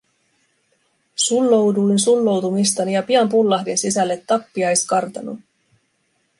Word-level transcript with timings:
Sullouduin 1.15 1.99
sulloutumistani 1.99 2.93
ja 2.93 3.03
pian 3.03 3.29
pullahdin 3.29 3.77
sisälle 3.77 4.23
tappiaiskartanoon. 4.27 5.39